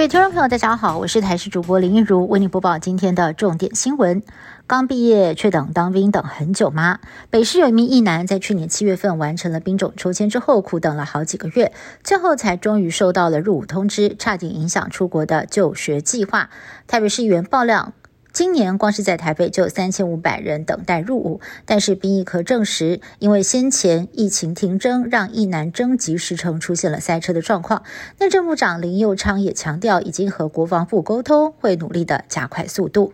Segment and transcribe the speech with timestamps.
[0.00, 4.22] 各位听众朋友，大家好，我是台视主播林一如，为您播报今天的重点新闻。
[4.66, 7.00] 刚毕业却等当兵等很久吗？
[7.28, 16.48] 北市有一名役男，在去年七月份完成了兵种抽签之后，苦等了好几个月，最后才终于收到了入伍通知，差点影响出国的就学计划。
[16.86, 17.92] 台北市议员爆料。
[18.40, 27.82] 今年光是在台北就有三千五百人等待入伍，但是兵役科证实，因为先前疫情停征，让役男征集时程出现了塞车的状况。
[28.18, 33.12] 内政部长林佑昌也强调，已经和国防部沟通，会努力的加快速度。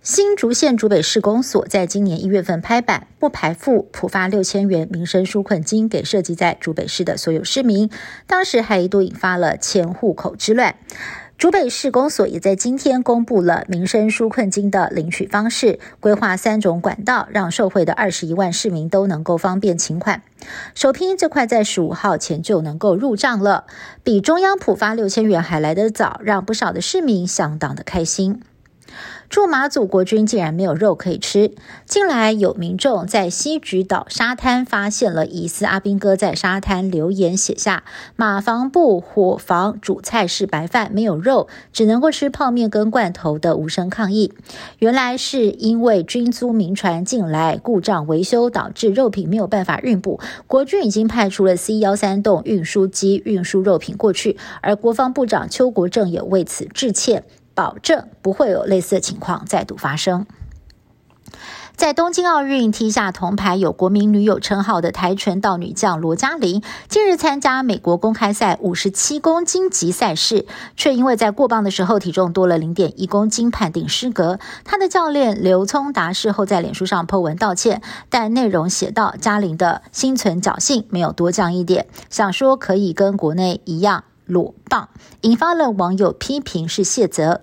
[0.00, 7.90] 新竹县竹北市公所在今年一月份拍板，不排付普发六千元民生纾困金给涉及在竹北市的所有市民，
[8.28, 10.76] 当时还一度引发了迁户口之乱。
[11.38, 20.22] 竹北市公所也在今天公布了民生纾困金的领取方式，规划三种管道，让受惠的二十一万市民都能够方便请款。
[20.74, 23.66] 首批这块在十五号前就能够入账了，
[24.02, 28.42] 比中央普发六千元还来得早，让不少的市民相当的开心。
[29.28, 31.52] 驻马祖国军竟然没有肉可以吃。
[31.84, 37.84] 近来有民众在西菊岛沙滩发现了疑似阿兵哥在沙滩留言写下
[38.16, 44.32] “马房部伙房主菜是白饭，没有肉，只能够吃泡面跟罐头”的无声抗议。
[44.78, 50.18] 原来是因为军租民船近来故障维修，导致肉品没有办法运补。
[50.46, 57.24] 国军已经派出了 C 幺三栋运输机运输肉品过去，而国防部长邱国正也为此致歉。
[57.58, 60.26] 保证不会有类似的情况再度发生。
[61.74, 74.38] 在东京奥运踢下铜牌、有国民女友称号的跆拳道女将罗嘉玲，近日参加美国公开赛五十七公斤级赛事，却因为在过磅的时候体重多了零点一公斤，判定失格。
[74.64, 84.04] 她的教练刘聪达事后在脸书上 po 文道歉，但内容写到嘉玲的心存侥幸，没有多降一点，想说可以跟国内一样。
[84.26, 84.90] 裸棒
[85.22, 87.40] 引发了网友批评是谢责。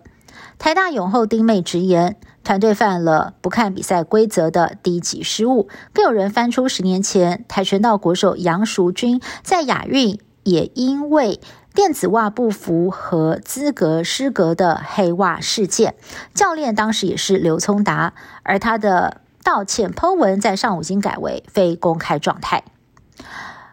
[0.58, 5.68] 台大永后丁妹直言，团队犯了不看比赛规则的低级失误。
[5.94, 11.40] 更有人翻出十年前跆拳道国手杨淑君在亚运也因为
[11.74, 15.96] 电子袜不符合资格失格的黑袜事件，
[16.34, 18.14] 教练当时也是刘聪达，
[18.44, 22.64] 而他的道歉 Po 文在上午已经改为非公开状态。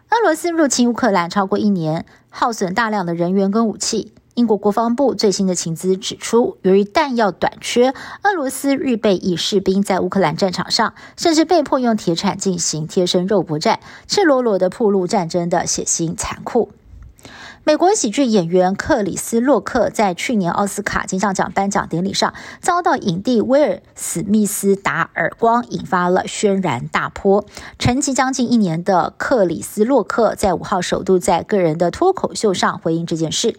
[0.09, 4.13] 俄罗斯入侵乌克兰超过一年，耗损大量的人员跟武器。
[4.35, 16.71] 英国国防部最新的情资指出，由于弹药短缺，俄罗斯预备役士兵在乌克兰战场上，甚至被迫用铁铲进行贴身肉搏战，赤裸裸的铺路战争的血腥残酷。
[17.65, 27.45] 美国喜剧演员克里斯·洛克在去年奥斯卡金像奖颁奖典礼上遭到影帝威尔·史密斯打耳光，引发了轩然大波。
[27.79, 33.55] 沉寂将近一年的克里斯·洛克在五号首度在个人的脱口秀上回应这件事。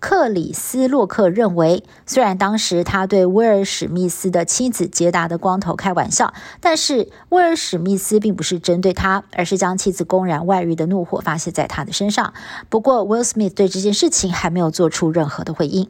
[0.00, 12.32] 克里斯洛克认为，虽然当时他对威尔史密斯的妻子杰达的光头开玩笑，但是威尔史密斯并不是针对他，而是将妻子公然外遇的怒火发泄在他的身上。
[12.70, 15.88] 不过，，Will Smith 对这件事情还没有做出任何的回应。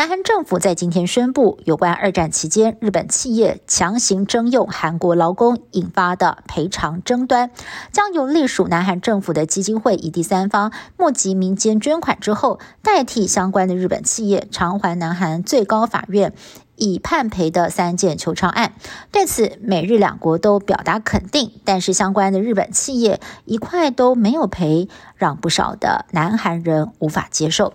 [0.00, 7.50] 南韩政府在今天宣布，有关二战期间日本企业强行征用韩国劳工引发的赔偿争端，
[7.92, 16.32] 将由隶属南韩政府的基金会以第三方募集民间捐款之后，代替相关的日本企业偿还南韩最高法院
[16.76, 18.72] 已判赔的三件求偿案。
[19.12, 27.74] 对此，美日两国都表达肯定，但是相关的日本企业一块都没有赔，让不少的南韩人无法接受。